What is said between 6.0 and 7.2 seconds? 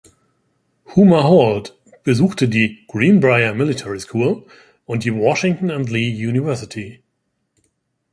University.